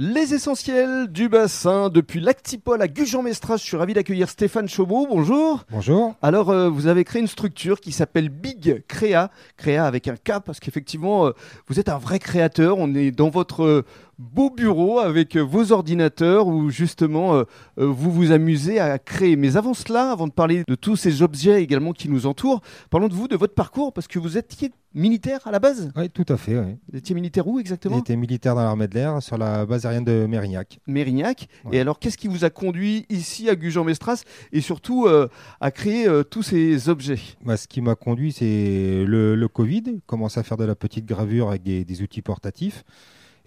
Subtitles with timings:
[0.00, 3.56] Les essentiels du bassin depuis l'Actipol à Gujan-Mestras.
[3.56, 5.08] Je suis ravi d'accueillir Stéphane Chaumeau.
[5.10, 5.64] Bonjour.
[5.72, 6.14] Bonjour.
[6.22, 9.32] Alors, euh, vous avez créé une structure qui s'appelle Big Créa.
[9.56, 11.32] Créa avec un K parce qu'effectivement, euh,
[11.66, 12.78] vous êtes un vrai créateur.
[12.78, 13.84] On est dans votre euh,
[14.18, 17.44] beau bureau avec euh, vos ordinateurs où justement euh,
[17.78, 19.36] euh, vous vous amusez à créer.
[19.36, 22.60] Mais avant cela, avant de parler de tous ces objets également qui nous entourent,
[22.90, 25.92] parlons de vous, de votre parcours parce que vous étiez militaire à la base.
[25.96, 26.58] Oui, tout à fait.
[26.58, 26.76] oui.
[26.90, 27.96] Vous étiez militaire où exactement?
[27.96, 30.80] J'étais militaire dans l'armée de l'air sur la base aérienne de Mérignac.
[30.86, 31.46] Mérignac.
[31.64, 31.76] Ouais.
[31.76, 35.28] Et alors, qu'est-ce qui vous a conduit ici à Gujan-Mestras et surtout euh,
[35.60, 37.20] à créer euh, tous ces objets?
[37.44, 40.00] Bah, ce qui m'a conduit, c'est le, le Covid.
[40.06, 42.82] Commencer à faire de la petite gravure avec des, des outils portatifs.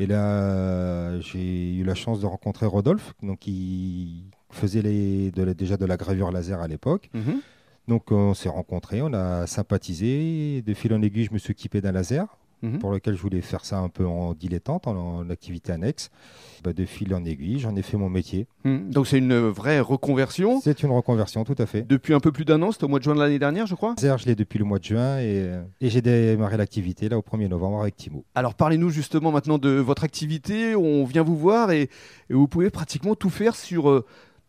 [0.00, 5.54] Et là, j'ai eu la chance de rencontrer Rodolphe, donc qui faisait les, de la-
[5.54, 7.10] déjà de la gravure laser à l'époque.
[7.86, 10.62] Donc on s'est rencontrés, on a sympathisé.
[10.62, 12.26] De fil en aiguille, je me suis équipé d'un laser
[12.62, 12.78] Mhm.
[12.78, 16.10] pour lequel je voulais faire ça un peu en dilettante, en, en activité annexe.
[16.62, 18.46] Bah, de fil en aiguille, j'en ai fait mon métier.
[18.64, 18.90] Mhm.
[18.90, 20.60] Donc, c'est une vraie reconversion.
[20.60, 21.82] C'est une reconversion, tout à fait.
[21.88, 23.74] Depuis un peu plus d'un an, c'était au mois de juin de l'année dernière, je
[23.74, 23.94] crois?
[23.98, 27.48] Je l'ai depuis le mois de juin et, et j'ai démarré l'activité là au 1er
[27.48, 28.24] novembre avec Timo.
[28.34, 30.74] Alors, parlez-nous justement maintenant de votre activité.
[30.76, 31.82] On vient vous voir et,
[32.28, 34.04] et vous pouvez pratiquement tout faire sur euh,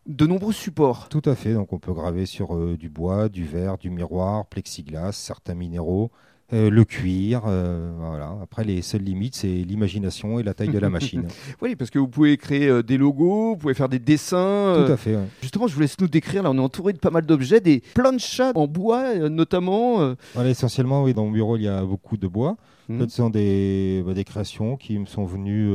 [0.08, 1.08] de nombreux supports.
[1.10, 4.46] Tout à fait, donc on peut graver sur euh, du bois, du verre, du miroir,
[4.48, 6.12] plexiglas, certains minéraux,
[6.54, 7.44] euh, le cuir.
[7.48, 8.36] euh, voilà.
[8.44, 11.28] Après, les seules limites, c'est l'imagination et la taille de la machine.
[11.62, 14.84] Oui, parce que vous pouvez créer euh, des logos, vous pouvez faire des dessins.
[14.86, 15.16] Tout à fait.
[15.16, 15.24] ouais.
[15.42, 16.44] Justement, je vous laisse nous décrire.
[16.44, 20.16] Là, on est entouré de pas mal d'objets, des planchas en bois notamment.
[20.34, 22.58] Voilà, essentiellement, oui, dans mon bureau, il y a beaucoup de bois.
[22.88, 25.70] Fait, ce sont des, bah, des créations qui me sont venues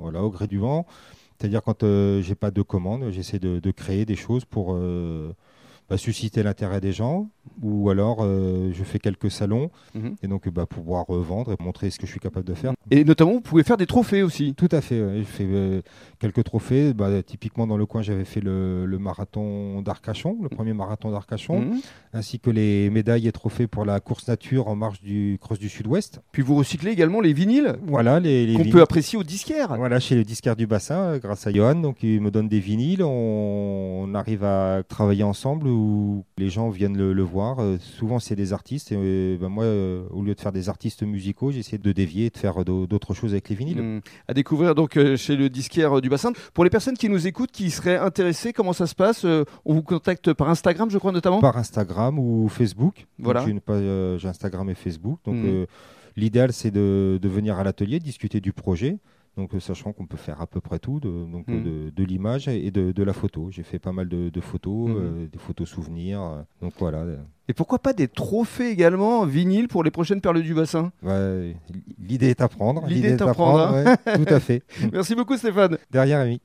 [0.00, 0.86] voilà, au gré du vent.
[1.38, 1.84] C'est-à-dire quand
[2.20, 4.76] j'ai pas de commande, j'essaie de, de créer des choses pour
[5.88, 7.28] bah, susciter l'intérêt des gens.
[7.62, 10.14] Ou alors euh, je fais quelques salons Mhm.
[10.22, 12.72] et donc bah, pouvoir euh, vendre et montrer ce que je suis capable de faire.
[12.90, 14.54] Et notamment, vous pouvez faire des trophées aussi.
[14.54, 15.02] Tout à fait.
[15.02, 15.18] ouais.
[15.18, 15.82] Je fais euh,
[16.18, 16.94] quelques trophées.
[16.94, 21.60] Bah, typiquement dans le coin, j'avais fait le, le marathon d'Arcachon, le premier marathon d'Arcachon,
[21.60, 21.80] Mhm.
[22.14, 25.68] ainsi que les médailles et trophées pour la course nature en marche du Cross du
[25.68, 26.20] Sud-Ouest.
[26.32, 29.76] Puis vous recyclez également les vinyles Voilà les, les qu'on peut apprécier au disquaire.
[29.76, 32.60] Voilà, chez le disquaire du bassin, euh, grâce à Johan, donc il me donne des
[32.60, 37.58] vinyles, on, on arrive à travailler ensemble où les gens viennent le, le voir.
[37.58, 38.92] Euh, souvent, c'est des artistes.
[38.92, 42.26] Et, euh, ben, moi, euh, au lieu de faire des artistes musicaux, j'essaie de dévier
[42.26, 43.82] et de faire d'au- d'autres choses avec les vinyles.
[43.82, 44.00] Mhm.
[44.28, 46.32] À découvrir donc chez le disquaire du bassin.
[46.54, 49.24] Pour les personnes qui nous écoutent, qui seraient intéressées, comment ça se passe?
[49.24, 51.40] On vous contacte par Instagram, je crois notamment?
[51.40, 53.06] Par Instagram ou Facebook.
[53.18, 53.44] Voilà.
[54.18, 55.18] J'ai Instagram et Facebook.
[55.24, 55.66] Donc, euh,
[56.16, 58.98] l'idéal, c'est de, de venir à l'atelier, discuter du projet.
[59.36, 62.04] Donc, euh, sachant qu'on peut faire à peu près tout, de, donc, euh, de, de
[62.04, 63.48] l'image et de, de la photo.
[63.50, 64.96] J'ai fait pas mal de, photos, Mhm.
[64.98, 66.20] euh, des photos souvenirs.
[66.22, 67.04] euh, donc voilà.
[67.48, 70.92] Et pourquoi pas des trophées également vinyle pour les prochaines perles du bassin?
[71.02, 71.56] Ouais,
[71.98, 72.86] l'idée est à prendre.
[72.86, 73.96] L'idée est à prendre, hein.
[74.06, 74.62] ouais, tout à fait.
[74.92, 75.78] Merci beaucoup Stéphane.
[75.90, 76.40] Derrière, Ami.